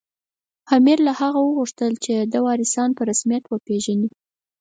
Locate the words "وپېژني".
3.47-4.09